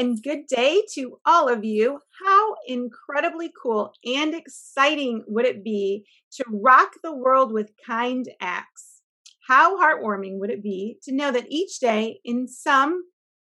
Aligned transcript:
and 0.00 0.22
good 0.22 0.46
day 0.46 0.82
to 0.94 1.18
all 1.26 1.46
of 1.46 1.62
you. 1.62 2.00
How 2.24 2.54
incredibly 2.66 3.52
cool 3.62 3.92
and 4.06 4.34
exciting 4.34 5.22
would 5.26 5.44
it 5.44 5.62
be 5.62 6.06
to 6.36 6.44
rock 6.48 6.92
the 7.02 7.14
world 7.14 7.52
with 7.52 7.72
kind 7.86 8.26
acts? 8.40 9.02
How 9.46 9.78
heartwarming 9.78 10.38
would 10.38 10.48
it 10.48 10.62
be 10.62 10.96
to 11.02 11.14
know 11.14 11.30
that 11.32 11.52
each 11.52 11.80
day, 11.80 12.18
in 12.24 12.48
some 12.48 13.04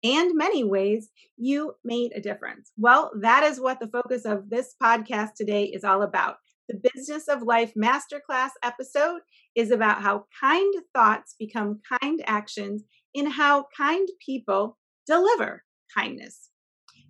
and 0.04 0.36
many 0.36 0.66
ways, 0.66 1.12
you 1.38 1.76
made 1.86 2.12
a 2.14 2.20
difference? 2.20 2.73
Well, 2.78 3.12
that 3.21 3.44
is 3.44 3.62
what 3.62 3.80
the 3.80 3.88
focus 3.88 4.25
of 4.25 4.50
this 4.50 4.75
podcast 4.84 5.36
today 5.38 5.64
is 5.68 5.86
all 5.86 6.02
about. 6.02 6.36
The 6.68 6.82
Business 6.94 7.30
of 7.30 7.44
Life 7.44 7.71
Masterclass 7.73 8.49
episode 8.62 9.21
is 9.55 9.71
about 9.71 10.02
how 10.02 10.26
kind 10.41 10.73
thoughts 10.94 11.35
become 11.40 11.80
kind 12.02 12.21
actions 12.27 12.84
and 13.16 13.32
how 13.32 13.68
kind 13.77 14.10
people 14.26 14.77
deliver 15.07 15.63
kindness. 15.96 16.50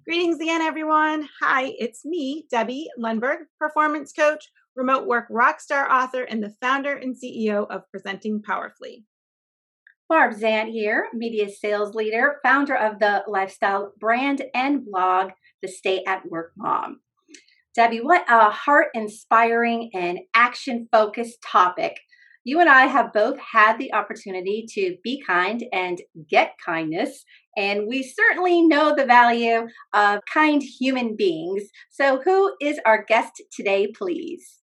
Greetings 0.06 0.40
again, 0.40 0.62
everyone. 0.62 1.30
Hi, 1.42 1.74
it's 1.80 2.04
me, 2.04 2.46
Debbie 2.52 2.90
Lundberg, 3.00 3.46
performance 3.60 4.12
coach, 4.12 4.50
remote 4.76 5.08
work 5.08 5.30
rockstar 5.30 5.90
author, 5.90 6.24
and 6.24 6.44
the 6.44 6.54
founder 6.62 6.94
and 6.96 7.16
CEO 7.16 7.66
of 7.70 7.90
Presenting 7.90 8.42
Powerfully. 8.42 9.06
Barb 10.10 10.34
Zant 10.34 10.72
here, 10.72 11.08
media 11.14 11.50
sales 11.50 11.96
leader, 11.96 12.40
founder 12.44 12.76
of 12.76 13.00
the 13.00 13.24
lifestyle 13.28 13.94
brand 14.00 14.44
and 14.54 14.86
blog, 14.86 15.32
The 15.62 15.70
Stay 15.70 16.04
at 16.06 16.30
Work 16.30 16.52
Mom. 16.58 17.00
Debbie, 17.74 18.02
what 18.02 18.26
a 18.30 18.50
heart 18.52 18.88
inspiring 18.94 19.90
and 19.94 20.20
action 20.36 20.88
focused 20.92 21.42
topic. 21.42 21.98
You 22.46 22.60
and 22.60 22.70
I 22.70 22.88
have 22.88 23.14
both 23.14 23.38
had 23.40 23.78
the 23.78 23.94
opportunity 23.94 24.66
to 24.74 24.98
be 25.02 25.24
kind 25.26 25.64
and 25.72 26.02
get 26.30 26.56
kindness, 26.64 27.24
and 27.56 27.88
we 27.88 28.04
certainly 28.04 28.62
know 28.64 28.94
the 28.94 29.06
value 29.06 29.68
of 29.94 30.20
kind 30.32 30.62
human 30.62 31.16
beings. 31.16 31.64
So, 31.90 32.22
who 32.22 32.54
is 32.60 32.80
our 32.86 33.06
guest 33.06 33.42
today, 33.56 33.88
please? 33.98 34.60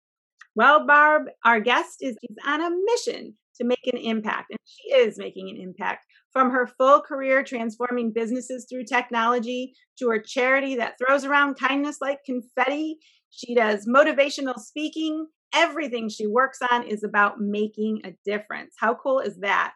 Well, 0.56 0.88
Barb, 0.88 1.28
our 1.46 1.60
guest 1.60 1.98
is 2.02 2.18
on 2.48 2.62
a 2.62 2.72
mission 2.86 3.36
to 3.58 3.64
make 3.64 3.86
an 3.86 3.98
impact, 3.98 4.48
and 4.50 4.60
she 4.66 4.96
is 4.96 5.20
making 5.20 5.50
an 5.50 5.58
impact. 5.58 6.04
From 6.34 6.50
her 6.52 6.68
full 6.78 7.02
career 7.02 7.44
transforming 7.44 8.12
businesses 8.12 8.66
through 8.70 8.86
technology 8.86 9.74
to 10.00 10.10
her 10.10 10.20
charity 10.20 10.76
that 10.76 10.94
throws 10.98 11.26
around 11.26 11.56
kindness 11.60 11.98
like 12.02 12.20
confetti, 12.26 12.98
she 13.30 13.54
does 13.56 13.88
motivational 13.88 14.58
speaking. 14.60 15.28
Everything 15.54 16.10
she 16.10 16.28
works 16.28 16.60
on 16.70 16.84
is 16.84 17.04
about 17.04 17.40
making 17.40 18.02
a 18.04 18.16
difference. 18.26 18.76
How 18.80 18.96
cool 18.96 19.20
is 19.20 19.40
that? 19.40 19.74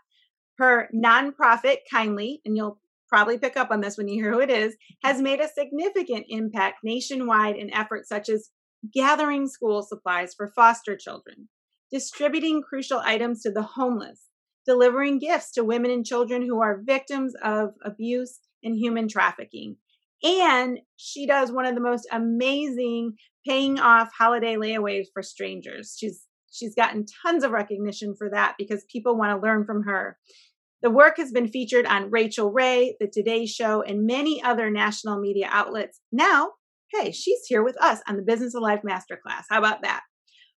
Her 0.58 0.90
nonprofit, 0.94 1.78
Kindly, 1.92 2.42
and 2.46 2.56
you'll 2.56 2.80
probably 3.10 3.38
pick 3.38 3.58
up 3.58 3.72
on 3.72 3.82
this 3.82 3.98
when 3.98 4.08
you 4.08 4.24
hear 4.24 4.32
who 4.32 4.40
it 4.40 4.50
is, 4.50 4.76
has 5.04 5.22
made 5.22 5.42
a 5.42 5.50
significant 5.50 6.26
impact 6.30 6.78
nationwide 6.84 7.58
in 7.58 7.74
efforts 7.74 8.08
such 8.08 8.30
as 8.30 8.50
gathering 8.94 9.48
school 9.48 9.84
supplies 9.84 10.34
for 10.34 10.52
foster 10.56 10.96
children, 10.96 11.50
distributing 11.92 12.62
crucial 12.62 13.00
items 13.00 13.42
to 13.42 13.52
the 13.52 13.62
homeless, 13.62 14.28
delivering 14.66 15.20
gifts 15.20 15.52
to 15.52 15.64
women 15.64 15.92
and 15.92 16.06
children 16.06 16.42
who 16.42 16.62
are 16.62 16.82
victims 16.84 17.34
of 17.44 17.72
abuse 17.84 18.40
and 18.64 18.78
human 18.78 19.08
trafficking. 19.08 19.76
And 20.24 20.80
she 20.96 21.26
does 21.26 21.52
one 21.52 21.66
of 21.66 21.76
the 21.76 21.82
most 21.82 22.08
amazing 22.12 23.16
paying 23.48 23.80
off 23.80 24.12
holiday 24.18 24.56
layaways 24.56 25.08
for 25.14 25.24
strangers. 25.24 25.96
She's 25.98 26.24
she's 26.52 26.76
gotten 26.76 27.06
tons 27.26 27.44
of 27.44 27.52
recognition 27.52 28.14
for 28.18 28.30
that 28.30 28.56
because 28.58 28.86
people 28.92 29.18
want 29.18 29.32
to 29.32 29.46
learn 29.46 29.66
from 29.66 29.84
her. 29.84 30.18
The 30.82 30.90
work 30.90 31.18
has 31.18 31.32
been 31.32 31.48
featured 31.48 31.86
on 31.86 32.10
Rachael 32.10 32.52
Ray, 32.52 32.96
The 33.00 33.08
Today 33.08 33.46
Show, 33.46 33.84
and 33.84 34.08
many 34.08 34.42
other 34.42 34.72
national 34.72 35.20
media 35.20 35.48
outlets. 35.52 36.00
Now, 36.12 36.54
hey, 36.92 37.12
she's 37.12 37.46
here 37.48 37.64
with 37.64 37.82
us 37.82 38.00
on 38.08 38.18
the 38.18 38.24
Business 38.24 38.56
of 38.56 38.64
Life 38.64 38.82
Masterclass. 38.86 39.44
How 39.50 39.60
about 39.60 39.84
that? 39.84 40.02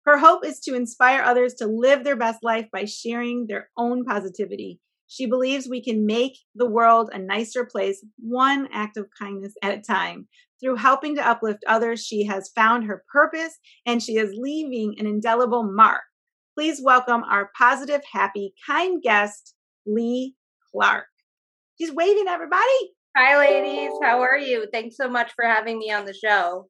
Her 0.05 0.17
hope 0.17 0.45
is 0.45 0.59
to 0.61 0.75
inspire 0.75 1.21
others 1.21 1.53
to 1.55 1.67
live 1.67 2.03
their 2.03 2.15
best 2.15 2.39
life 2.41 2.67
by 2.71 2.85
sharing 2.85 3.47
their 3.47 3.69
own 3.77 4.03
positivity. 4.03 4.79
She 5.07 5.25
believes 5.25 5.67
we 5.67 5.83
can 5.83 6.05
make 6.05 6.37
the 6.55 6.69
world 6.69 7.09
a 7.13 7.19
nicer 7.19 7.65
place, 7.65 8.03
one 8.17 8.67
act 8.71 8.97
of 8.97 9.07
kindness 9.19 9.53
at 9.61 9.77
a 9.77 9.81
time. 9.81 10.27
Through 10.61 10.77
helping 10.77 11.15
to 11.15 11.27
uplift 11.27 11.63
others, 11.67 12.05
she 12.05 12.25
has 12.25 12.51
found 12.55 12.85
her 12.85 13.03
purpose 13.11 13.59
and 13.85 14.01
she 14.01 14.17
is 14.17 14.33
leaving 14.35 14.95
an 14.97 15.05
indelible 15.05 15.63
mark. 15.63 16.01
Please 16.57 16.81
welcome 16.83 17.23
our 17.23 17.51
positive, 17.57 18.01
happy, 18.11 18.53
kind 18.65 19.01
guest, 19.01 19.55
Leigh 19.85 20.35
Clark. 20.71 21.05
She's 21.79 21.91
waving, 21.91 22.27
everybody. 22.27 22.61
Hi, 23.17 23.37
ladies. 23.37 23.91
How 24.01 24.21
are 24.21 24.37
you? 24.37 24.67
Thanks 24.71 24.95
so 24.95 25.09
much 25.09 25.31
for 25.35 25.45
having 25.45 25.79
me 25.79 25.91
on 25.91 26.05
the 26.05 26.13
show. 26.13 26.67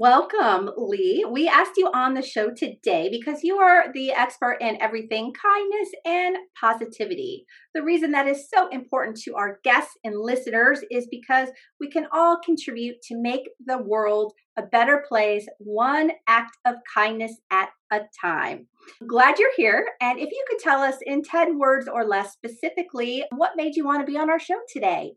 Welcome, 0.00 0.70
Leigh. 0.76 1.24
We 1.28 1.48
asked 1.48 1.72
you 1.76 1.90
on 1.92 2.14
the 2.14 2.22
show 2.22 2.50
today 2.56 3.08
because 3.10 3.42
you 3.42 3.56
are 3.56 3.92
the 3.92 4.12
expert 4.12 4.58
in 4.60 4.80
everything 4.80 5.32
kindness 5.32 5.88
and 6.04 6.36
positivity. 6.60 7.46
The 7.74 7.82
reason 7.82 8.12
that 8.12 8.28
is 8.28 8.48
so 8.48 8.68
important 8.68 9.16
to 9.24 9.34
our 9.34 9.58
guests 9.64 9.96
and 10.04 10.14
listeners 10.16 10.82
is 10.88 11.08
because 11.10 11.48
we 11.80 11.90
can 11.90 12.06
all 12.12 12.38
contribute 12.44 13.02
to 13.08 13.20
make 13.20 13.48
the 13.66 13.78
world 13.78 14.34
a 14.56 14.62
better 14.62 15.04
place, 15.08 15.48
one 15.58 16.12
act 16.28 16.56
of 16.64 16.76
kindness 16.94 17.32
at 17.50 17.70
a 17.90 18.02
time. 18.20 18.68
Glad 19.04 19.40
you're 19.40 19.56
here. 19.56 19.84
And 20.00 20.20
if 20.20 20.30
you 20.30 20.44
could 20.48 20.60
tell 20.60 20.80
us 20.80 20.98
in 21.04 21.22
10 21.24 21.58
words 21.58 21.88
or 21.92 22.06
less 22.06 22.32
specifically, 22.34 23.24
what 23.34 23.56
made 23.56 23.74
you 23.74 23.84
want 23.84 24.06
to 24.06 24.12
be 24.12 24.16
on 24.16 24.30
our 24.30 24.38
show 24.38 24.60
today? 24.72 25.14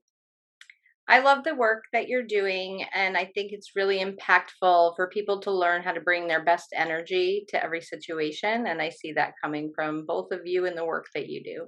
I 1.11 1.19
love 1.19 1.43
the 1.43 1.53
work 1.53 1.83
that 1.91 2.07
you're 2.07 2.23
doing, 2.23 2.85
and 2.93 3.17
I 3.17 3.25
think 3.25 3.51
it's 3.51 3.75
really 3.75 3.99
impactful 3.99 4.95
for 4.95 5.09
people 5.09 5.41
to 5.41 5.51
learn 5.51 5.83
how 5.83 5.91
to 5.91 5.99
bring 5.99 6.25
their 6.25 6.45
best 6.45 6.69
energy 6.73 7.45
to 7.49 7.61
every 7.61 7.81
situation. 7.81 8.65
And 8.65 8.81
I 8.81 8.87
see 8.87 9.11
that 9.13 9.33
coming 9.43 9.73
from 9.75 10.05
both 10.05 10.31
of 10.31 10.45
you 10.45 10.65
in 10.65 10.73
the 10.73 10.85
work 10.85 11.07
that 11.13 11.27
you 11.27 11.43
do. 11.43 11.67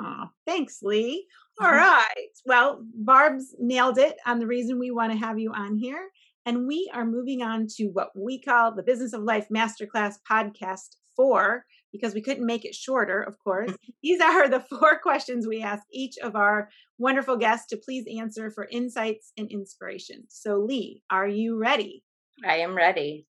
Oh, 0.00 0.24
thanks, 0.48 0.80
Leigh. 0.82 1.26
All 1.60 1.68
mm-hmm. 1.68 1.76
right. 1.76 2.30
Well, 2.44 2.84
Barb's 2.92 3.54
nailed 3.60 3.98
it 3.98 4.16
on 4.26 4.40
the 4.40 4.48
reason 4.48 4.80
we 4.80 4.90
want 4.90 5.12
to 5.12 5.18
have 5.18 5.38
you 5.38 5.52
on 5.52 5.76
here. 5.76 6.08
And 6.44 6.66
we 6.66 6.90
are 6.92 7.04
moving 7.04 7.42
on 7.42 7.68
to 7.76 7.84
what 7.86 8.10
we 8.16 8.40
call 8.40 8.74
the 8.74 8.82
Business 8.82 9.12
of 9.12 9.22
Life 9.22 9.46
Masterclass 9.54 10.14
Podcast 10.28 10.96
4 11.14 11.64
because 11.92 12.14
we 12.14 12.22
couldn't 12.22 12.46
make 12.46 12.64
it 12.64 12.74
shorter, 12.74 13.22
of 13.22 13.38
course. 13.38 13.70
Mm-hmm. 13.70 13.90
These 14.02 14.20
are 14.20 14.48
the 14.48 14.60
four 14.60 14.98
questions 15.02 15.46
we 15.46 15.62
ask 15.62 15.82
each 15.92 16.16
of 16.22 16.36
our 16.36 16.68
wonderful 16.98 17.36
guests 17.36 17.66
to 17.68 17.76
please 17.76 18.04
answer 18.18 18.50
for 18.50 18.68
insights 18.70 19.32
and 19.36 19.50
inspiration. 19.50 20.24
So, 20.28 20.58
Leigh, 20.58 21.02
are 21.10 21.28
you 21.28 21.58
ready? 21.58 22.02
I 22.46 22.58
am 22.58 22.74
ready. 22.74 23.26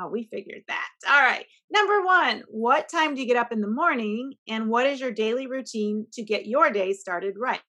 Oh, 0.00 0.08
we 0.08 0.28
figured 0.30 0.62
that. 0.68 0.88
All 1.08 1.22
right. 1.22 1.44
Number 1.70 2.04
one, 2.04 2.44
what 2.48 2.88
time 2.88 3.14
do 3.14 3.20
you 3.20 3.26
get 3.26 3.36
up 3.36 3.52
in 3.52 3.60
the 3.60 3.68
morning 3.68 4.34
and 4.48 4.68
what 4.68 4.86
is 4.86 5.00
your 5.00 5.10
daily 5.10 5.46
routine 5.46 6.06
to 6.14 6.22
get 6.22 6.46
your 6.46 6.70
day 6.70 6.92
started 6.92 7.34
right? 7.38 7.60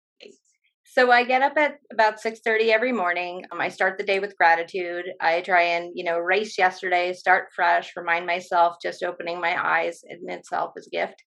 So 0.94 1.10
I 1.10 1.24
get 1.24 1.42
up 1.42 1.58
at 1.58 1.80
about 1.92 2.22
6:30 2.22 2.72
every 2.72 2.92
morning. 2.92 3.46
Um, 3.52 3.60
I 3.60 3.70
start 3.70 3.98
the 3.98 4.04
day 4.04 4.20
with 4.20 4.38
gratitude. 4.38 5.06
I 5.20 5.42
try 5.42 5.64
and, 5.64 5.92
you 5.96 6.04
know, 6.04 6.20
race 6.20 6.56
yesterday, 6.56 7.14
start 7.14 7.48
fresh, 7.56 7.94
remind 7.96 8.28
myself 8.28 8.76
just 8.80 9.02
opening 9.02 9.42
my 9.42 9.56
eyes 9.60 10.04
in 10.08 10.30
itself 10.30 10.74
is 10.78 10.86
a 10.86 10.92
gift. 10.92 11.24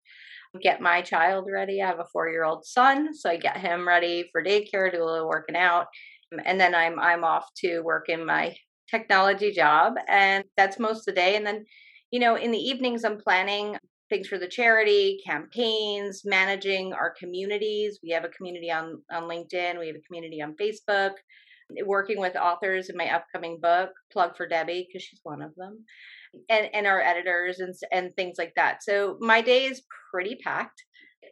Get 0.61 0.81
my 0.81 1.01
child 1.01 1.47
ready. 1.51 1.81
I 1.81 1.87
have 1.87 1.99
a 1.99 2.05
4-year-old 2.13 2.63
son, 2.65 3.15
so 3.15 3.27
I 3.27 3.37
get 3.37 3.57
him 3.57 3.87
ready 3.87 4.29
for 4.31 4.43
daycare, 4.43 4.91
do 4.91 5.03
a 5.03 5.03
little 5.03 5.27
working 5.27 5.55
out, 5.55 5.87
um, 6.31 6.41
and 6.45 6.61
then 6.61 6.75
I'm 6.75 6.99
I'm 6.99 7.23
off 7.23 7.47
to 7.63 7.81
work 7.81 8.07
in 8.07 8.23
my 8.25 8.55
technology 8.91 9.51
job 9.51 9.95
and 10.07 10.43
that's 10.57 10.77
most 10.77 10.99
of 10.99 11.05
the 11.15 11.21
day 11.21 11.35
and 11.35 11.45
then 11.47 11.65
you 12.11 12.19
know 12.19 12.35
in 12.35 12.51
the 12.51 12.59
evenings 12.59 13.03
i'm 13.03 13.17
planning 13.17 13.75
things 14.15 14.27
for 14.27 14.37
the 14.37 14.47
charity, 14.47 15.19
campaigns, 15.25 16.21
managing 16.23 16.93
our 16.93 17.13
communities. 17.19 17.99
We 18.01 18.11
have 18.11 18.23
a 18.23 18.29
community 18.29 18.71
on, 18.71 19.01
on 19.11 19.23
LinkedIn, 19.23 19.77
we 19.79 19.87
have 19.87 19.95
a 19.95 20.07
community 20.07 20.41
on 20.41 20.55
Facebook, 20.55 21.11
working 21.85 22.19
with 22.19 22.37
authors 22.37 22.89
in 22.89 22.95
my 22.95 23.13
upcoming 23.13 23.59
book, 23.61 23.89
plug 24.11 24.37
for 24.37 24.47
Debbie, 24.47 24.87
because 24.87 25.03
she's 25.03 25.19
one 25.23 25.41
of 25.41 25.53
them, 25.55 25.83
and, 26.49 26.69
and 26.73 26.87
our 26.87 27.01
editors 27.01 27.59
and, 27.59 27.73
and 27.91 28.15
things 28.15 28.35
like 28.37 28.53
that. 28.55 28.83
So 28.83 29.17
my 29.19 29.41
day 29.41 29.65
is 29.65 29.83
pretty 30.11 30.37
packed. 30.43 30.83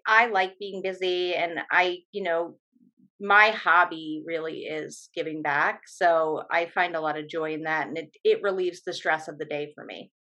I 0.06 0.28
like 0.28 0.60
being 0.60 0.82
busy 0.82 1.36
and 1.36 1.60
I, 1.72 2.00
you 2.12 2.24
know, 2.24 2.58
my 3.22 3.52
hobby 3.52 4.22
really 4.26 4.64
is 4.64 5.08
giving 5.16 5.42
back. 5.42 5.84
So 5.88 6.44
I 6.52 6.66
find 6.66 6.96
a 6.96 7.00
lot 7.00 7.18
of 7.18 7.30
joy 7.30 7.54
in 7.54 7.64
that 7.64 7.88
and 7.88 7.98
it, 7.98 8.10
it 8.26 8.42
relieves 8.42 8.82
the 8.84 8.92
stress 8.92 9.30
of 9.30 9.38
the 9.38 9.46
day 9.46 9.72
for 9.74 9.86
me. 9.86 10.12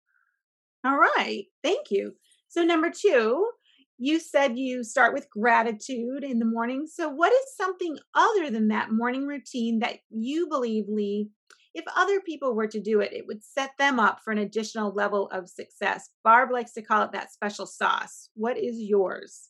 All 0.85 0.97
right. 0.97 1.45
Thank 1.65 1.91
you. 1.91 2.13
So, 2.53 2.63
number 2.63 2.91
two, 2.91 3.49
you 3.97 4.21
said 4.21 4.59
you 4.59 4.85
start 4.85 5.15
with 5.15 5.31
gratitude 5.31 6.23
in 6.23 6.39
the 6.39 6.45
morning. 6.45 6.87
So, 6.87 7.09
what 7.09 7.33
is 7.33 7.57
something 7.57 7.97
other 8.15 8.51
than 8.51 8.69
that 8.69 8.93
morning 8.93 9.27
routine 9.27 9.79
that 9.79 10.01
you 10.11 10.47
believe, 10.51 10.85
Leigh, 10.87 11.31
if 11.75 11.85
other 11.97 12.21
people 12.21 12.55
were 12.55 12.67
to 12.67 12.79
do 12.79 13.01
it, 13.01 13.15
it 13.15 13.27
would 13.27 13.43
set 13.43 13.71
them 13.79 13.99
up 13.99 14.19
for 14.23 14.33
an 14.33 14.39
additional 14.39 14.93
level 14.93 15.31
of 15.31 15.49
success? 15.49 16.11
Barb 16.25 16.51
likes 16.51 16.75
to 16.75 16.83
call 16.83 17.03
it 17.05 17.13
that 17.13 17.33
special 17.33 17.65
sauce. 17.65 18.29
What 18.35 18.59
is 18.59 18.79
yours? 18.79 19.49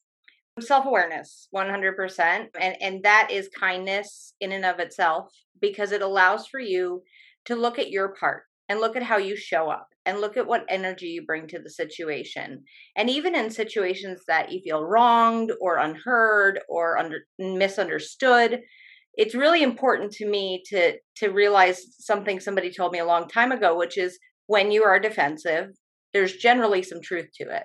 self-awareness 0.61 1.49
100% 1.57 2.49
and 2.61 2.77
and 2.83 3.03
that 3.03 3.31
is 3.31 3.49
kindness 3.59 4.35
in 4.39 4.53
and 4.53 4.67
of 4.67 4.81
itself 4.81 5.33
because 5.63 5.93
it 5.93 6.03
allows 6.03 6.47
for 6.47 6.61
you 6.61 7.03
to 7.47 7.57
look 7.57 7.79
at 7.79 7.91
your 7.91 8.11
part 8.11 8.43
and 8.69 8.81
look 8.81 8.97
at 8.97 9.03
how 9.03 9.19
you 9.19 9.37
show 9.37 9.71
up 9.71 9.89
and 10.07 10.21
look 10.21 10.37
at 10.37 10.47
what 10.47 10.65
energy 10.69 11.07
you 11.07 11.25
bring 11.25 11.47
to 11.49 11.59
the 11.59 11.71
situation. 11.71 12.65
And 12.97 13.11
even 13.11 13.35
in 13.35 13.51
situations 13.51 14.23
that 14.29 14.51
you 14.51 14.61
feel 14.63 14.85
wronged 14.85 15.53
or 15.61 15.77
unheard 15.77 16.61
or 16.69 16.99
under 16.99 17.27
misunderstood 17.39 18.63
it's 19.15 19.35
really 19.35 19.63
important 19.63 20.13
to 20.13 20.27
me 20.27 20.63
to 20.67 20.97
to 21.17 21.29
realize 21.29 21.83
something 21.99 22.41
somebody 22.41 22.73
told 22.73 22.93
me 22.93 22.99
a 22.99 23.05
long 23.05 23.29
time 23.29 23.53
ago 23.53 23.77
which 23.77 23.99
is 23.99 24.19
when 24.47 24.71
you 24.71 24.85
are 24.85 24.99
defensive 24.99 25.69
there's 26.13 26.37
generally 26.37 26.83
some 26.83 27.01
truth 27.01 27.29
to 27.35 27.45
it 27.45 27.65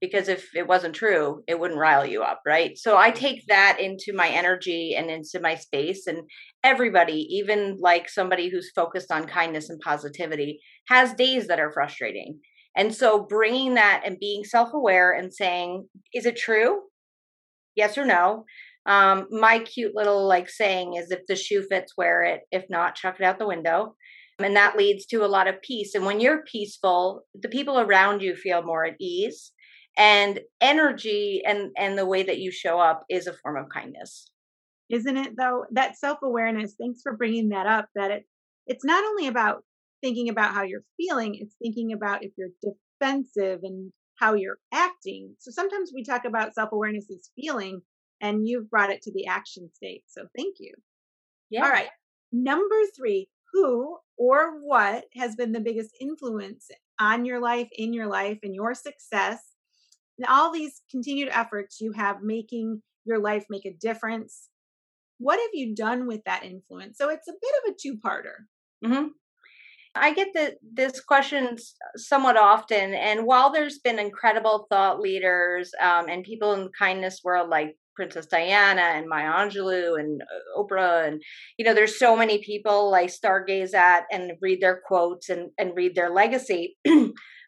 because 0.00 0.28
if 0.28 0.54
it 0.54 0.66
wasn't 0.66 0.94
true, 0.94 1.42
it 1.46 1.58
wouldn't 1.58 1.80
rile 1.80 2.04
you 2.04 2.22
up, 2.22 2.40
right? 2.46 2.76
So 2.76 2.96
I 2.96 3.10
take 3.10 3.46
that 3.48 3.78
into 3.80 4.12
my 4.12 4.28
energy 4.28 4.94
and 4.96 5.10
into 5.10 5.40
my 5.40 5.54
space. 5.54 6.06
And 6.06 6.18
everybody, 6.62 7.26
even 7.30 7.78
like 7.80 8.08
somebody 8.08 8.48
who's 8.48 8.72
focused 8.74 9.10
on 9.10 9.26
kindness 9.26 9.70
and 9.70 9.80
positivity, 9.80 10.60
has 10.88 11.14
days 11.14 11.48
that 11.48 11.60
are 11.60 11.72
frustrating. 11.72 12.38
And 12.76 12.94
so 12.94 13.26
bringing 13.28 13.74
that 13.74 14.02
and 14.04 14.18
being 14.18 14.44
self 14.44 14.72
aware 14.72 15.12
and 15.12 15.32
saying, 15.32 15.88
is 16.14 16.26
it 16.26 16.36
true? 16.36 16.80
Yes 17.74 17.98
or 17.98 18.04
no? 18.04 18.44
Um, 18.86 19.28
my 19.30 19.60
cute 19.60 19.94
little 19.94 20.26
like 20.26 20.48
saying 20.48 20.94
is 20.94 21.10
if 21.10 21.20
the 21.28 21.36
shoe 21.36 21.64
fits, 21.68 21.96
wear 21.96 22.22
it. 22.24 22.40
If 22.50 22.64
not, 22.68 22.96
chuck 22.96 23.16
it 23.20 23.24
out 23.24 23.38
the 23.38 23.46
window 23.46 23.94
and 24.38 24.56
that 24.56 24.76
leads 24.76 25.06
to 25.06 25.24
a 25.24 25.26
lot 25.26 25.48
of 25.48 25.60
peace 25.62 25.94
and 25.94 26.04
when 26.04 26.20
you're 26.20 26.44
peaceful 26.44 27.22
the 27.34 27.48
people 27.48 27.78
around 27.78 28.22
you 28.22 28.34
feel 28.34 28.62
more 28.62 28.84
at 28.84 28.94
ease 29.00 29.52
and 29.96 30.40
energy 30.60 31.42
and 31.46 31.70
and 31.76 31.98
the 31.98 32.06
way 32.06 32.22
that 32.22 32.38
you 32.38 32.50
show 32.50 32.78
up 32.78 33.04
is 33.10 33.26
a 33.26 33.32
form 33.32 33.56
of 33.56 33.68
kindness. 33.68 34.30
Isn't 34.90 35.16
it 35.16 35.36
though? 35.36 35.64
That 35.72 35.96
self-awareness 35.96 36.74
thanks 36.80 37.00
for 37.02 37.16
bringing 37.16 37.50
that 37.50 37.66
up 37.66 37.88
that 37.94 38.10
it 38.10 38.26
it's 38.66 38.84
not 38.84 39.04
only 39.04 39.26
about 39.26 39.64
thinking 40.02 40.28
about 40.28 40.54
how 40.54 40.62
you're 40.62 40.84
feeling 40.96 41.36
it's 41.36 41.56
thinking 41.62 41.92
about 41.92 42.24
if 42.24 42.32
you're 42.36 42.48
defensive 43.00 43.60
and 43.62 43.92
how 44.16 44.34
you're 44.34 44.58
acting. 44.72 45.34
So 45.38 45.50
sometimes 45.50 45.90
we 45.94 46.04
talk 46.04 46.24
about 46.24 46.54
self-awareness 46.54 47.10
as 47.10 47.30
feeling 47.40 47.82
and 48.20 48.46
you've 48.46 48.70
brought 48.70 48.90
it 48.90 49.02
to 49.02 49.12
the 49.12 49.26
action 49.26 49.68
state 49.74 50.04
so 50.06 50.26
thank 50.36 50.56
you. 50.58 50.74
Yeah. 51.50 51.64
all 51.64 51.70
right 51.70 51.88
number 52.32 52.76
three 52.96 53.28
who 53.52 53.98
or 54.16 54.60
what 54.60 55.04
has 55.14 55.36
been 55.36 55.52
the 55.52 55.60
biggest 55.60 55.90
influence 56.00 56.68
on 56.98 57.24
your 57.24 57.40
life 57.40 57.68
in 57.72 57.92
your 57.92 58.06
life 58.06 58.38
and 58.42 58.54
your 58.54 58.74
success 58.74 59.51
and 60.18 60.26
all 60.28 60.52
these 60.52 60.82
continued 60.90 61.28
efforts 61.32 61.80
you 61.80 61.92
have 61.92 62.22
making 62.22 62.82
your 63.04 63.18
life 63.18 63.44
make 63.50 63.64
a 63.66 63.74
difference 63.80 64.48
what 65.18 65.38
have 65.38 65.50
you 65.52 65.74
done 65.74 66.06
with 66.06 66.22
that 66.24 66.44
influence 66.44 66.98
so 66.98 67.08
it's 67.08 67.28
a 67.28 67.32
bit 67.32 67.52
of 67.64 67.72
a 67.72 67.76
two-parter 67.80 68.44
mm-hmm. 68.84 69.08
I 69.94 70.14
get 70.14 70.28
the, 70.32 70.56
this 70.72 71.00
question 71.00 71.56
somewhat 71.96 72.38
often, 72.38 72.94
and 72.94 73.26
while 73.26 73.52
there's 73.52 73.78
been 73.78 73.98
incredible 73.98 74.66
thought 74.70 75.00
leaders 75.00 75.70
um, 75.80 76.08
and 76.08 76.24
people 76.24 76.54
in 76.54 76.64
the 76.64 76.70
kindness 76.78 77.20
world 77.22 77.50
like 77.50 77.76
Princess 77.94 78.26
Diana 78.26 78.80
and 78.80 79.06
Maya 79.06 79.32
Angelou 79.32 80.00
and 80.00 80.22
uh, 80.22 80.58
Oprah, 80.58 81.06
and 81.06 81.22
you 81.58 81.64
know, 81.64 81.74
there's 81.74 81.98
so 81.98 82.16
many 82.16 82.42
people 82.42 82.94
I 82.94 83.04
stargaze 83.04 83.74
at 83.74 84.04
and 84.10 84.32
read 84.40 84.62
their 84.62 84.80
quotes 84.86 85.28
and 85.28 85.50
and 85.58 85.76
read 85.76 85.94
their 85.94 86.10
legacy. 86.10 86.78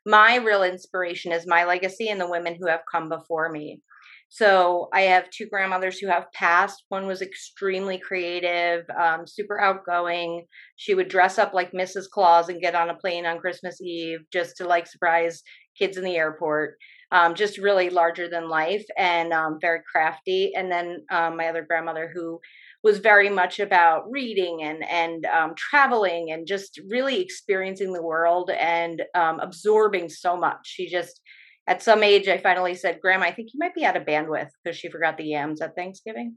my 0.07 0.37
real 0.37 0.63
inspiration 0.63 1.33
is 1.33 1.47
my 1.47 1.65
legacy 1.65 2.09
and 2.09 2.21
the 2.21 2.31
women 2.31 2.57
who 2.59 2.67
have 2.69 2.83
come 2.91 3.09
before 3.09 3.51
me. 3.51 3.81
So 4.29 4.89
I 4.93 5.03
have 5.03 5.31
two 5.31 5.47
grandmothers 5.47 5.99
who 5.99 6.09
have 6.09 6.33
passed. 6.33 6.85
One 6.89 7.07
was 7.07 7.23
extremely 7.23 7.99
creative, 7.99 8.85
um, 8.99 9.27
super 9.27 9.61
outgoing. 9.61 10.47
She 10.77 10.95
would 10.95 11.09
dress 11.09 11.39
up 11.39 11.55
like 11.55 11.71
Mrs. 11.71 12.09
Claus 12.11 12.49
and 12.49 12.61
get 12.61 12.75
on 12.75 12.91
a 12.91 12.97
plane 12.97 13.27
on 13.27 13.39
Christmas 13.39 13.81
Eve 13.81 14.21
just 14.33 14.57
to 14.57 14.67
like 14.67 14.89
surprise 14.89 15.43
kids 15.79 15.97
in 15.97 16.05
the 16.05 16.17
airport. 16.17 16.77
Um, 17.15 17.35
just 17.37 17.59
really 17.59 17.91
larger 17.91 18.29
than 18.29 18.49
life 18.49 18.85
and 18.99 19.33
um, 19.33 19.59
very 19.61 19.81
crafty. 19.91 20.53
And 20.57 20.71
then 20.71 21.07
um, 21.13 21.37
my 21.37 21.47
other 21.47 21.63
grandmother 21.63 22.11
who 22.13 22.41
was 22.85 22.99
very 22.99 23.31
much 23.31 23.59
about 23.61 24.11
reading 24.11 24.63
and 24.63 24.85
and 24.85 25.25
um, 25.27 25.55
traveling 25.57 26.33
and 26.33 26.47
just 26.47 26.79
really 26.89 27.21
experiencing 27.21 27.93
the 27.93 28.03
world 28.03 28.51
and 28.51 29.03
um, 29.15 29.41
absorbing 29.41 30.11
so 30.11 30.37
much. 30.37 30.59
She 30.65 30.89
just 30.89 31.21
at 31.67 31.83
some 31.83 32.03
age, 32.03 32.29
I 32.29 32.37
finally 32.39 32.75
said, 32.75 33.01
"Grandma, 33.01 33.25
I 33.25 33.33
think 33.33 33.49
you 33.55 33.59
might 33.59 33.75
be 33.75 33.87
out 33.87 33.97
of 33.97 34.05
bandwidth 34.05 34.51
because 34.63 34.77
she 34.77 34.91
forgot 34.91 35.17
the 35.17 35.25
yams 35.25 35.63
at 35.63 35.75
Thanksgiving." 35.75 36.37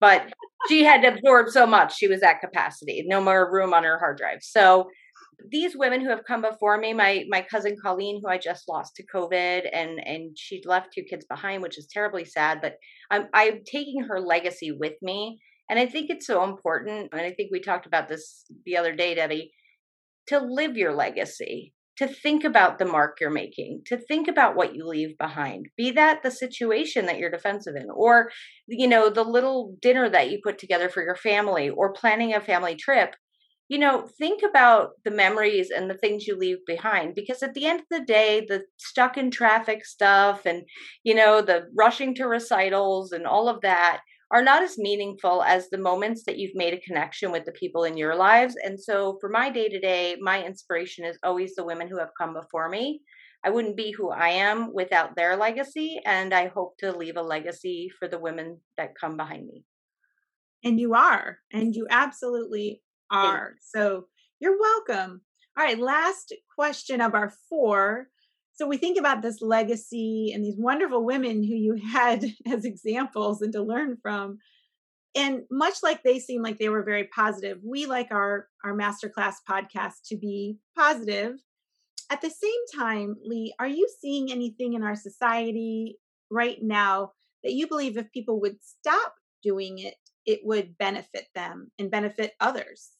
But 0.00 0.32
she 0.68 0.84
had 0.84 1.04
absorbed 1.04 1.50
so 1.50 1.66
much; 1.66 1.96
she 1.96 2.06
was 2.06 2.22
at 2.22 2.40
capacity. 2.40 3.04
No 3.06 3.20
more 3.20 3.52
room 3.52 3.74
on 3.74 3.82
her 3.82 3.98
hard 3.98 4.18
drive. 4.18 4.38
So 4.42 4.88
these 5.50 5.76
women 5.76 6.00
who 6.00 6.10
have 6.10 6.24
come 6.24 6.42
before 6.42 6.78
me, 6.78 6.92
my 6.92 7.24
my 7.28 7.42
cousin 7.42 7.76
Colleen, 7.82 8.20
who 8.22 8.28
I 8.28 8.38
just 8.38 8.68
lost 8.68 8.96
to 8.96 9.06
COVID, 9.06 9.68
and 9.72 10.00
and 10.06 10.36
she 10.36 10.62
left 10.64 10.92
two 10.92 11.02
kids 11.02 11.24
behind, 11.26 11.62
which 11.62 11.78
is 11.78 11.86
terribly 11.86 12.24
sad. 12.24 12.60
But 12.60 12.74
I'm 13.10 13.28
I'm 13.32 13.62
taking 13.64 14.04
her 14.08 14.20
legacy 14.20 14.72
with 14.72 14.94
me 15.02 15.38
and 15.68 15.78
I 15.78 15.86
think 15.86 16.10
it's 16.10 16.26
so 16.26 16.44
important. 16.44 17.10
And 17.12 17.20
I 17.20 17.32
think 17.32 17.50
we 17.50 17.60
talked 17.60 17.86
about 17.86 18.08
this 18.08 18.44
the 18.64 18.76
other 18.76 18.94
day, 18.94 19.14
Debbie, 19.14 19.52
to 20.28 20.38
live 20.38 20.76
your 20.76 20.94
legacy, 20.94 21.74
to 21.98 22.06
think 22.06 22.44
about 22.44 22.78
the 22.78 22.84
mark 22.84 23.18
you're 23.20 23.30
making, 23.30 23.82
to 23.86 23.98
think 23.98 24.28
about 24.28 24.56
what 24.56 24.74
you 24.74 24.86
leave 24.86 25.18
behind. 25.18 25.66
Be 25.76 25.90
that 25.92 26.22
the 26.22 26.30
situation 26.30 27.06
that 27.06 27.18
you're 27.18 27.30
defensive 27.30 27.74
in, 27.76 27.88
or, 27.90 28.30
you 28.66 28.88
know, 28.88 29.10
the 29.10 29.24
little 29.24 29.76
dinner 29.82 30.08
that 30.08 30.30
you 30.30 30.38
put 30.42 30.58
together 30.58 30.88
for 30.88 31.02
your 31.02 31.16
family, 31.16 31.68
or 31.68 31.92
planning 31.92 32.34
a 32.34 32.40
family 32.40 32.76
trip. 32.76 33.14
You 33.68 33.78
know, 33.78 34.08
think 34.18 34.42
about 34.42 34.92
the 35.04 35.10
memories 35.10 35.70
and 35.70 35.90
the 35.90 35.96
things 35.96 36.26
you 36.26 36.36
leave 36.36 36.58
behind 36.66 37.14
because 37.14 37.42
at 37.42 37.52
the 37.52 37.66
end 37.66 37.80
of 37.80 37.86
the 37.90 38.04
day, 38.04 38.44
the 38.48 38.62
stuck 38.78 39.18
in 39.18 39.30
traffic 39.30 39.84
stuff 39.84 40.46
and, 40.46 40.64
you 41.04 41.14
know, 41.14 41.42
the 41.42 41.66
rushing 41.76 42.14
to 42.14 42.24
recitals 42.24 43.12
and 43.12 43.26
all 43.26 43.48
of 43.48 43.60
that 43.60 44.00
are 44.30 44.42
not 44.42 44.62
as 44.62 44.78
meaningful 44.78 45.42
as 45.42 45.68
the 45.68 45.78
moments 45.78 46.24
that 46.24 46.38
you've 46.38 46.54
made 46.54 46.74
a 46.74 46.80
connection 46.80 47.30
with 47.30 47.44
the 47.44 47.52
people 47.52 47.84
in 47.84 47.96
your 47.96 48.14
lives. 48.14 48.56
And 48.62 48.78
so 48.80 49.18
for 49.20 49.28
my 49.28 49.50
day 49.50 49.68
to 49.68 49.80
day, 49.80 50.16
my 50.20 50.44
inspiration 50.44 51.04
is 51.04 51.18
always 51.22 51.54
the 51.54 51.64
women 51.64 51.88
who 51.88 51.98
have 51.98 52.10
come 52.18 52.34
before 52.34 52.68
me. 52.68 53.00
I 53.44 53.50
wouldn't 53.50 53.76
be 53.76 53.92
who 53.92 54.10
I 54.10 54.30
am 54.30 54.74
without 54.74 55.14
their 55.16 55.36
legacy. 55.36 56.00
And 56.04 56.34
I 56.34 56.48
hope 56.48 56.76
to 56.78 56.96
leave 56.96 57.16
a 57.16 57.22
legacy 57.22 57.90
for 57.98 58.08
the 58.08 58.18
women 58.18 58.60
that 58.76 58.98
come 59.00 59.16
behind 59.16 59.46
me. 59.46 59.64
And 60.64 60.80
you 60.80 60.94
are, 60.94 61.38
and 61.52 61.74
you 61.74 61.86
absolutely 61.88 62.82
are. 63.10 63.54
So 63.60 64.06
you're 64.40 64.58
welcome. 64.58 65.22
All 65.56 65.64
right, 65.64 65.78
last 65.78 66.34
question 66.56 67.00
of 67.00 67.14
our 67.14 67.32
four 67.48 68.08
so 68.58 68.66
we 68.66 68.76
think 68.76 68.98
about 68.98 69.22
this 69.22 69.40
legacy 69.40 70.32
and 70.34 70.44
these 70.44 70.58
wonderful 70.58 71.04
women 71.04 71.44
who 71.44 71.54
you 71.54 71.74
had 71.92 72.24
as 72.46 72.64
examples 72.64 73.40
and 73.40 73.52
to 73.52 73.62
learn 73.62 73.96
from 74.02 74.38
and 75.14 75.42
much 75.50 75.82
like 75.82 76.02
they 76.02 76.18
seem 76.18 76.42
like 76.42 76.58
they 76.58 76.68
were 76.68 76.82
very 76.82 77.04
positive 77.04 77.58
we 77.64 77.86
like 77.86 78.10
our 78.10 78.48
our 78.64 78.74
masterclass 78.74 79.36
podcast 79.48 80.02
to 80.06 80.16
be 80.16 80.58
positive 80.76 81.34
at 82.10 82.20
the 82.20 82.30
same 82.30 82.78
time 82.78 83.16
leigh 83.24 83.54
are 83.58 83.68
you 83.68 83.88
seeing 84.00 84.30
anything 84.30 84.74
in 84.74 84.82
our 84.82 84.96
society 84.96 85.96
right 86.30 86.58
now 86.60 87.12
that 87.42 87.52
you 87.52 87.66
believe 87.66 87.96
if 87.96 88.10
people 88.12 88.40
would 88.40 88.56
stop 88.60 89.14
doing 89.42 89.78
it 89.78 89.94
it 90.26 90.40
would 90.44 90.76
benefit 90.76 91.26
them 91.34 91.70
and 91.78 91.90
benefit 91.90 92.32
others 92.40 92.90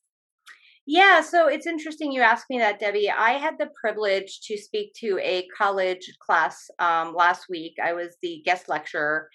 yeah, 0.91 1.21
so 1.21 1.49
it's 1.49 1.67
interesting 1.67 2.13
you 2.13 2.23
asked 2.23 2.47
me 2.49 2.57
that, 2.61 2.81
Debbie. 2.81 3.11
I 3.11 3.33
had 3.33 3.59
the 3.59 3.69
privilege 3.79 4.41
to 4.47 4.57
speak 4.57 4.95
to 5.01 5.19
a 5.23 5.47
college 5.55 6.11
class 6.19 6.71
um, 6.79 7.15
last 7.15 7.45
week. 7.51 7.75
I 7.83 7.93
was 7.93 8.17
the 8.23 8.41
guest 8.43 8.71
lecturer. 8.71 9.29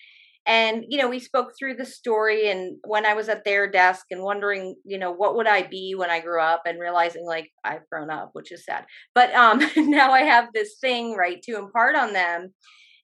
And, 0.48 0.84
you 0.90 0.98
know, 0.98 1.08
we 1.08 1.20
spoke 1.20 1.52
through 1.56 1.76
the 1.76 1.86
story 1.86 2.50
and 2.50 2.78
when 2.86 3.06
I 3.06 3.14
was 3.14 3.30
at 3.30 3.46
their 3.46 3.70
desk 3.70 4.08
and 4.10 4.24
wondering, 4.24 4.76
you 4.84 4.98
know, 4.98 5.12
what 5.12 5.36
would 5.36 5.46
I 5.46 5.62
be 5.62 5.94
when 5.96 6.10
I 6.10 6.22
grew 6.22 6.42
up 6.42 6.64
and 6.66 6.80
realizing 6.80 7.24
like 7.24 7.52
I've 7.64 7.88
grown 7.88 8.10
up, 8.10 8.32
which 8.34 8.52
is 8.52 8.66
sad. 8.66 8.86
But 9.14 9.32
um, 9.36 9.62
now 9.78 10.12
I 10.12 10.22
have 10.22 10.50
this 10.56 10.78
thing, 10.82 11.14
right, 11.14 11.40
to 11.44 11.58
impart 11.58 11.96
on 11.96 12.14
them. 12.14 12.52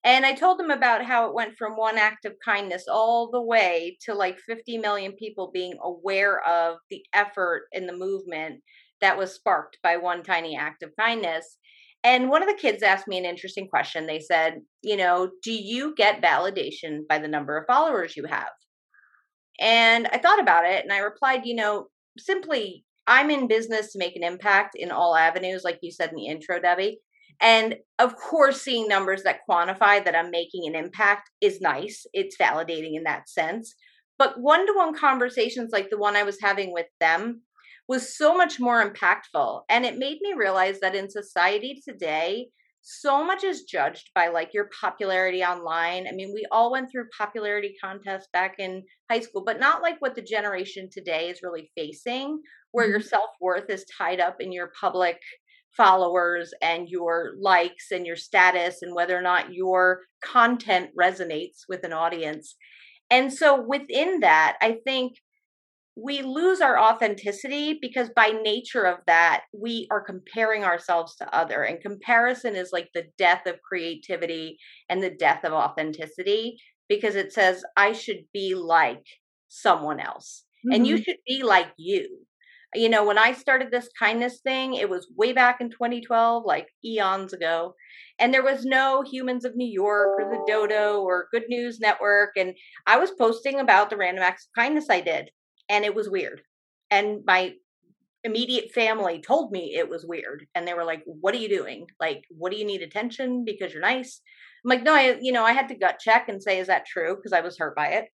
And 0.03 0.25
I 0.25 0.33
told 0.33 0.59
them 0.59 0.71
about 0.71 1.03
how 1.03 1.27
it 1.27 1.33
went 1.33 1.57
from 1.57 1.73
one 1.73 1.97
act 1.97 2.23
of 2.25 2.33
kindness 2.43 2.85
all 2.89 3.29
the 3.29 3.41
way 3.41 3.97
to 4.05 4.13
like 4.13 4.39
50 4.39 4.77
million 4.77 5.11
people 5.13 5.51
being 5.53 5.73
aware 5.83 6.41
of 6.47 6.77
the 6.89 7.03
effort 7.13 7.63
in 7.73 7.85
the 7.85 7.95
movement 7.95 8.61
that 9.01 9.17
was 9.17 9.33
sparked 9.33 9.77
by 9.83 9.97
one 9.97 10.23
tiny 10.23 10.55
act 10.55 10.83
of 10.83 10.95
kindness. 10.97 11.57
And 12.03 12.29
one 12.29 12.41
of 12.41 12.47
the 12.47 12.61
kids 12.61 12.81
asked 12.81 13.09
me 13.09 13.17
an 13.17 13.25
interesting 13.25 13.67
question. 13.67 14.07
They 14.07 14.21
said, 14.21 14.61
You 14.81 14.95
know, 14.95 15.31
do 15.43 15.51
you 15.51 15.93
get 15.95 16.21
validation 16.21 17.01
by 17.07 17.19
the 17.19 17.27
number 17.27 17.57
of 17.57 17.67
followers 17.67 18.15
you 18.15 18.25
have? 18.25 18.49
And 19.59 20.07
I 20.13 20.17
thought 20.17 20.39
about 20.39 20.65
it 20.65 20.83
and 20.83 20.93
I 20.93 20.99
replied, 20.99 21.45
You 21.45 21.55
know, 21.55 21.87
simply, 22.17 22.85
I'm 23.05 23.31
in 23.31 23.47
business 23.47 23.91
to 23.91 23.99
make 23.99 24.15
an 24.15 24.23
impact 24.23 24.75
in 24.75 24.91
all 24.91 25.15
avenues, 25.15 25.63
like 25.65 25.79
you 25.81 25.91
said 25.91 26.11
in 26.11 26.15
the 26.15 26.27
intro, 26.27 26.61
Debbie. 26.61 26.99
And 27.41 27.75
of 27.99 28.15
course, 28.15 28.61
seeing 28.61 28.87
numbers 28.87 29.23
that 29.23 29.41
quantify 29.49 30.03
that 30.03 30.15
I'm 30.15 30.31
making 30.31 30.67
an 30.67 30.75
impact 30.75 31.29
is 31.41 31.61
nice. 31.61 32.05
It's 32.13 32.37
validating 32.37 32.95
in 32.95 33.03
that 33.03 33.29
sense. 33.29 33.73
But 34.17 34.39
one 34.39 34.65
to 34.67 34.73
one 34.75 34.93
conversations 34.93 35.71
like 35.71 35.89
the 35.89 35.97
one 35.97 36.15
I 36.15 36.23
was 36.23 36.37
having 36.41 36.73
with 36.73 36.87
them 36.99 37.41
was 37.87 38.15
so 38.15 38.35
much 38.35 38.59
more 38.59 38.87
impactful. 38.87 39.61
And 39.69 39.85
it 39.85 39.97
made 39.97 40.19
me 40.21 40.33
realize 40.33 40.79
that 40.81 40.95
in 40.95 41.09
society 41.09 41.81
today, 41.87 42.49
so 42.81 43.25
much 43.25 43.43
is 43.43 43.63
judged 43.63 44.09
by 44.15 44.27
like 44.27 44.53
your 44.53 44.69
popularity 44.79 45.43
online. 45.43 46.07
I 46.07 46.11
mean, 46.11 46.31
we 46.33 46.45
all 46.51 46.71
went 46.71 46.91
through 46.91 47.09
popularity 47.17 47.75
contests 47.81 48.27
back 48.31 48.55
in 48.59 48.83
high 49.09 49.19
school, 49.19 49.43
but 49.43 49.59
not 49.59 49.81
like 49.81 49.97
what 49.99 50.15
the 50.15 50.21
generation 50.21 50.89
today 50.91 51.29
is 51.29 51.41
really 51.43 51.71
facing, 51.77 52.41
where 52.71 52.85
mm-hmm. 52.85 52.91
your 52.91 53.01
self 53.01 53.29
worth 53.41 53.69
is 53.69 53.85
tied 53.97 54.19
up 54.19 54.37
in 54.39 54.51
your 54.51 54.71
public 54.79 55.17
followers 55.75 56.53
and 56.61 56.89
your 56.89 57.33
likes 57.39 57.91
and 57.91 58.05
your 58.05 58.15
status 58.15 58.81
and 58.81 58.93
whether 58.93 59.17
or 59.17 59.21
not 59.21 59.53
your 59.53 60.01
content 60.23 60.89
resonates 60.99 61.61
with 61.67 61.83
an 61.83 61.93
audience. 61.93 62.55
And 63.09 63.33
so 63.33 63.61
within 63.61 64.19
that, 64.19 64.57
I 64.61 64.77
think 64.85 65.13
we 66.01 66.21
lose 66.21 66.61
our 66.61 66.79
authenticity 66.79 67.77
because 67.81 68.09
by 68.15 68.29
nature 68.43 68.83
of 68.83 68.99
that 69.07 69.43
we 69.53 69.87
are 69.91 70.01
comparing 70.01 70.63
ourselves 70.63 71.15
to 71.15 71.35
other 71.35 71.63
and 71.63 71.81
comparison 71.81 72.55
is 72.55 72.69
like 72.71 72.89
the 72.93 73.05
death 73.17 73.45
of 73.45 73.61
creativity 73.61 74.57
and 74.89 75.03
the 75.03 75.09
death 75.09 75.43
of 75.43 75.51
authenticity 75.51 76.57
because 76.87 77.15
it 77.15 77.33
says 77.33 77.63
i 77.75 77.91
should 77.91 78.23
be 78.33 78.55
like 78.55 79.03
someone 79.49 79.99
else 79.99 80.45
mm-hmm. 80.65 80.75
and 80.75 80.87
you 80.87 80.95
mm-hmm. 80.95 81.03
should 81.03 81.17
be 81.27 81.43
like 81.43 81.67
you 81.77 82.19
you 82.75 82.89
know 82.89 83.03
when 83.03 83.17
i 83.17 83.31
started 83.31 83.71
this 83.71 83.89
kindness 83.97 84.41
thing 84.41 84.75
it 84.75 84.89
was 84.89 85.11
way 85.15 85.33
back 85.33 85.59
in 85.61 85.69
2012 85.69 86.43
like 86.45 86.67
eons 86.85 87.33
ago 87.33 87.73
and 88.19 88.33
there 88.33 88.43
was 88.43 88.65
no 88.65 89.01
humans 89.01 89.43
of 89.45 89.55
new 89.55 89.67
york 89.67 90.19
or 90.19 90.29
the 90.29 90.43
dodo 90.45 91.01
or 91.01 91.27
good 91.31 91.43
news 91.49 91.79
network 91.79 92.31
and 92.37 92.53
i 92.85 92.97
was 92.97 93.11
posting 93.11 93.59
about 93.59 93.89
the 93.89 93.97
random 93.97 94.23
acts 94.23 94.45
of 94.45 94.61
kindness 94.61 94.85
i 94.89 95.01
did 95.01 95.31
and 95.69 95.85
it 95.85 95.95
was 95.95 96.09
weird. 96.09 96.41
And 96.91 97.21
my 97.25 97.53
immediate 98.25 98.71
family 98.71 99.21
told 99.21 99.51
me 99.51 99.75
it 99.75 99.87
was 99.87 100.05
weird 100.05 100.45
and 100.53 100.67
they 100.67 100.73
were 100.73 100.83
like 100.83 101.03
what 101.05 101.33
are 101.33 101.37
you 101.37 101.47
doing? 101.47 101.87
Like 102.01 102.25
what 102.29 102.51
do 102.51 102.57
you 102.57 102.65
need 102.65 102.81
attention 102.81 103.45
because 103.45 103.71
you're 103.71 103.81
nice? 103.81 104.19
I'm 104.65 104.69
like 104.69 104.83
no 104.83 104.93
i 104.93 105.17
you 105.21 105.31
know 105.31 105.45
i 105.45 105.53
had 105.53 105.69
to 105.69 105.75
gut 105.75 105.99
check 105.99 106.27
and 106.27 106.43
say 106.43 106.59
is 106.59 106.67
that 106.67 106.85
true? 106.85 107.15
Because 107.15 107.31
i 107.31 107.39
was 107.39 107.57
hurt 107.57 107.75
by 107.77 107.87
it. 107.89 108.05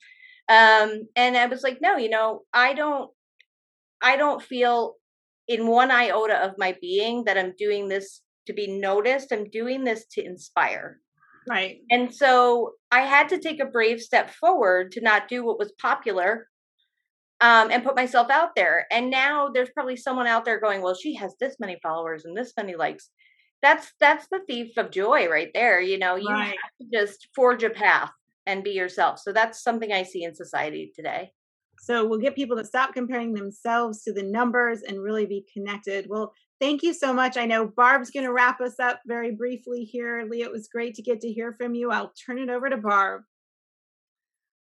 Um 0.47 1.07
and 1.15 1.35
i 1.35 1.47
was 1.47 1.63
like 1.63 1.79
no 1.81 1.97
you 1.97 2.09
know 2.09 2.41
i 2.53 2.74
don't 2.74 3.09
i 4.05 4.15
don't 4.15 4.41
feel 4.41 4.95
in 5.47 5.67
one 5.67 5.91
iota 5.91 6.35
of 6.35 6.57
my 6.57 6.75
being 6.81 7.24
that 7.25 7.38
i'm 7.38 7.53
doing 7.57 7.88
this 7.88 8.21
to 8.45 8.53
be 8.53 8.67
noticed 8.67 9.31
i'm 9.31 9.50
doing 9.50 9.83
this 9.83 10.05
to 10.05 10.24
inspire 10.24 11.00
right 11.50 11.79
and 11.89 12.13
so 12.13 12.71
i 12.91 13.01
had 13.01 13.27
to 13.29 13.39
take 13.39 13.59
a 13.59 13.65
brave 13.65 14.00
step 14.00 14.29
forward 14.29 14.91
to 14.91 15.01
not 15.01 15.27
do 15.27 15.43
what 15.43 15.59
was 15.59 15.74
popular 15.81 16.47
um, 17.41 17.69
and 17.69 17.83
put 17.83 17.95
myself 17.95 18.29
out 18.29 18.55
there. 18.55 18.88
And 18.91 19.09
now 19.09 19.50
there's 19.50 19.69
probably 19.69 19.97
someone 19.97 20.27
out 20.27 20.45
there 20.45 20.59
going, 20.59 20.81
well, 20.81 20.95
she 20.95 21.15
has 21.15 21.35
this 21.39 21.57
many 21.59 21.77
followers 21.83 22.25
and 22.25 22.35
this 22.35 22.53
many 22.57 22.75
likes. 22.75 23.09
That's 23.62 23.91
that's 24.00 24.27
the 24.29 24.41
thief 24.47 24.77
of 24.77 24.91
joy 24.91 25.27
right 25.27 25.50
there. 25.53 25.81
You 25.81 25.97
know, 25.97 26.15
you 26.15 26.29
right. 26.29 26.47
have 26.47 26.55
to 26.81 26.88
just 26.97 27.27
forge 27.35 27.63
a 27.63 27.69
path 27.69 28.12
and 28.45 28.63
be 28.63 28.71
yourself. 28.71 29.19
So 29.19 29.33
that's 29.33 29.63
something 29.63 29.91
I 29.91 30.03
see 30.03 30.24
in 30.24 30.35
society 30.35 30.91
today. 30.95 31.31
So 31.85 32.03
we'll 32.03 32.17
get 32.17 32.35
people 32.35 32.57
to 32.57 32.65
stop 32.65 32.95
comparing 32.95 33.33
themselves 33.33 34.01
to 34.03 34.11
the 34.11 34.23
numbers 34.23 34.81
and 34.81 34.99
really 34.99 35.27
be 35.27 35.45
connected. 35.53 36.07
Well, 36.09 36.33
thank 36.59 36.81
you 36.81 36.95
so 36.95 37.13
much. 37.13 37.37
I 37.37 37.45
know 37.45 37.67
Barb's 37.67 38.09
going 38.09 38.25
to 38.25 38.33
wrap 38.33 38.59
us 38.59 38.79
up 38.79 39.01
very 39.05 39.35
briefly 39.35 39.83
here. 39.83 40.25
Leah, 40.27 40.45
it 40.45 40.51
was 40.51 40.67
great 40.67 40.95
to 40.95 41.03
get 41.03 41.21
to 41.21 41.31
hear 41.31 41.55
from 41.59 41.75
you. 41.75 41.91
I'll 41.91 42.11
turn 42.25 42.39
it 42.39 42.49
over 42.49 42.71
to 42.71 42.77
Barb. 42.77 43.21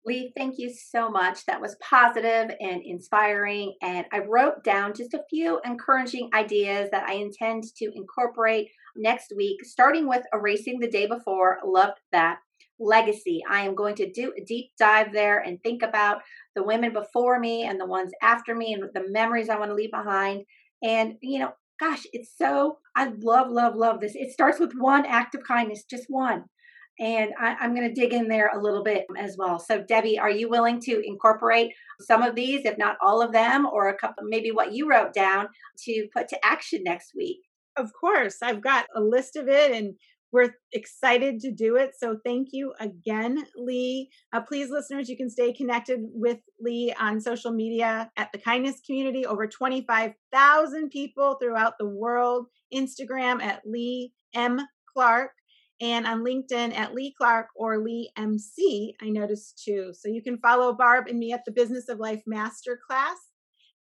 Leigh, 0.05 0.33
thank 0.37 0.59
you 0.59 0.75
so 0.75 1.09
much. 1.09 1.47
That 1.47 1.61
was 1.61 1.77
positive 1.81 2.57
and 2.59 2.83
inspiring. 2.85 3.75
And 3.81 4.05
I 4.13 4.19
wrote 4.29 4.65
down 4.65 4.93
just 4.93 5.15
a 5.15 5.23
few 5.31 5.61
encouraging 5.65 6.29
ideas 6.35 6.91
that 6.91 7.09
I 7.09 7.15
intend 7.15 7.63
to 7.77 7.93
incorporate 7.95 8.69
next 8.97 9.33
week, 9.37 9.65
starting 9.65 10.09
with 10.09 10.23
erasing 10.35 10.81
the 10.81 10.91
day 10.91 11.07
before. 11.07 11.61
Loved 11.65 12.01
that. 12.11 12.39
Legacy. 12.83 13.41
I 13.49 13.63
am 13.63 13.75
going 13.75 13.95
to 13.97 14.11
do 14.11 14.33
a 14.37 14.45
deep 14.45 14.71
dive 14.79 15.13
there 15.13 15.39
and 15.39 15.63
think 15.63 15.83
about 15.83 16.23
the 16.55 16.63
women 16.63 16.93
before 16.93 17.39
me 17.39 17.65
and 17.65 17.81
the 17.81 17.87
ones 17.87 18.13
after 18.23 18.55
me 18.55 18.73
and 18.73 18.83
the 18.95 19.11
memories 19.11 19.49
I 19.49 19.59
want 19.59 19.71
to 19.71 19.75
leave 19.75 19.91
behind. 19.91 20.45
And, 20.83 21.15
you 21.21 21.39
know, 21.39 21.53
gosh, 21.81 22.05
it's 22.13 22.33
so, 22.37 22.79
I 22.97 23.13
love, 23.21 23.51
love, 23.51 23.75
love 23.75 24.01
this. 24.01 24.15
It 24.15 24.33
starts 24.33 24.61
with 24.61 24.73
one 24.77 25.07
act 25.07 25.35
of 25.35 25.43
kindness, 25.43 25.85
just 25.89 26.05
one. 26.09 26.45
And 27.01 27.33
I, 27.41 27.57
am 27.65 27.75
going 27.75 27.89
to 27.89 28.01
dig 28.01 28.13
in 28.13 28.29
there 28.29 28.51
a 28.55 28.61
little 28.61 28.85
bit 28.85 29.07
as 29.19 29.37
well. 29.39 29.59
So, 29.59 29.83
Debbie, 29.83 30.19
are 30.19 30.31
you 30.31 30.49
willing 30.49 30.79
to 30.81 31.03
incorporate 31.05 31.73
some 32.01 32.23
of 32.23 32.35
these, 32.35 32.65
if 32.65 32.77
not 32.77 32.97
all 33.03 33.23
of 33.23 33.33
them, 33.33 33.67
or 33.67 33.89
a 33.89 33.97
couple, 33.97 34.25
maybe 34.29 34.51
what 34.53 34.73
you 34.73 34.89
wrote 34.89 35.15
down 35.15 35.49
to 35.85 36.07
put 36.15 36.29
to 36.29 36.47
action 36.47 36.83
next 36.85 37.13
week? 37.17 37.39
Of 37.77 37.91
course. 37.99 38.37
I've 38.43 38.61
got 38.61 38.87
a 38.95 39.01
list 39.01 39.37
of 39.37 39.49
it 39.49 39.73
and 39.73 39.95
we're 40.33 40.55
excited 40.73 41.41
to 41.41 41.53
do 41.53 41.77
it. 41.77 41.93
So 41.99 42.17
thank 42.25 42.49
you 42.53 42.73
again, 42.81 43.45
Leigh. 43.55 44.09
Uh, 44.33 44.41
please, 44.41 44.71
listeners, 44.71 45.09
you 45.09 45.17
can 45.17 45.29
stay 45.29 45.53
connected 45.53 46.01
with 46.03 46.39
Leigh 46.59 46.95
on 46.99 47.21
social 47.21 47.53
media 47.53 48.11
at 48.17 48.33
the 48.33 48.39
Kindness 48.39 48.81
Community. 48.85 49.27
Over 49.27 49.47
25,000 49.47 50.91
people 50.91 51.37
throughout 51.41 51.75
the 51.79 51.89
world. 51.89 52.47
Instagram 52.75 53.43
at 53.43 53.61
Leigh 53.67 54.13
M. 54.35 54.61
Clark 54.91 55.33
and 55.83 56.07
on 56.07 56.25
LinkedIn 56.25 56.75
at 56.75 56.95
Leigh 56.95 57.13
Clark 57.19 57.49
or 57.55 57.79
Leigh 57.85 58.09
MC, 58.17 58.95
I 59.03 59.11
noticed 59.11 59.61
too. 59.63 59.93
So 59.93 60.09
you 60.09 60.23
can 60.23 60.39
follow 60.39 60.73
Barb 60.73 61.09
and 61.09 61.19
me 61.19 61.33
at 61.33 61.45
the 61.45 61.53
Business 61.53 61.89
of 61.89 61.99
Life 61.99 62.23
Masterclass, 62.27 63.17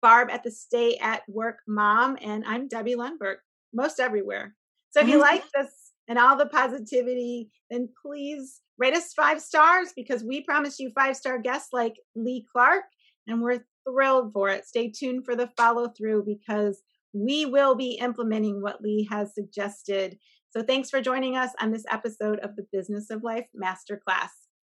Barb 0.01 0.31
at 0.31 0.45
the 0.45 0.51
Stay 0.51 0.97
at 0.99 1.23
Work 1.29 1.59
Mom, 1.67 2.17
and 2.23 2.45
I'm 2.47 2.69
Debbie 2.69 2.95
Lundberg, 2.95 3.37
most 3.75 4.01
everywhere. 4.01 4.55
So 4.91 5.01
if 5.01 5.09
you 5.09 5.19
like 5.19 5.45
this 5.55 5.88
and 6.09 6.19
all 6.19 6.37
the 6.37 6.47
positivity, 6.47 7.51
then 7.71 7.89
please 8.03 8.61
rate 8.79 8.95
us 8.95 9.13
five 9.13 9.41
stars 9.41 9.93
because 9.95 10.25
we 10.25 10.43
promise 10.43 10.79
you 10.79 10.91
five 10.91 11.17
star 11.17 11.39
guests 11.39 11.69
like 11.73 11.97
Leigh 12.17 12.47
Clark, 12.51 12.85
and 13.27 13.43
we're 13.43 13.65
thrilled 13.89 14.33
for 14.33 14.49
it. 14.49 14.67
Stay 14.67 14.91
tuned 14.91 15.25
for 15.25 15.37
the 15.37 15.51
follow 15.57 15.89
through 15.89 16.25
because 16.25 16.83
we 17.13 17.47
will 17.47 17.75
be 17.75 17.99
implementing 18.01 18.63
what 18.63 18.83
Leigh 18.83 19.07
has 19.11 19.35
suggested 19.35 20.19
so 20.51 20.63
thanks 20.63 20.89
for 20.89 21.03
joining 21.03 21.37
us 21.37 21.51
on 21.61 21.73
this 21.73 21.85
episode 21.91 22.39
of 22.39 22.57
the 22.57 22.67
Business 22.73 23.11
of 23.11 23.23
Life 23.23 23.47
Masterclass, 23.55 24.31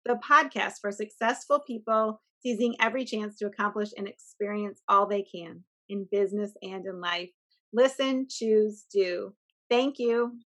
the 0.05 0.19
podcast 0.29 0.73
for 0.81 0.91
successful 0.91 1.61
people 1.65 2.21
seizing 2.43 2.75
every 2.81 3.05
chance 3.05 3.37
to 3.37 3.45
accomplish 3.45 3.91
and 3.95 4.05
experience 4.05 4.81
all 4.89 5.05
they 5.05 5.23
can 5.23 5.63
in 5.87 6.07
business 6.11 6.51
and 6.61 6.85
in 6.85 6.99
life. 6.99 7.29
Listen, 7.71 8.27
choose, 8.29 8.83
do. 8.91 9.33
Thank 9.69 9.97
you. 9.97 10.39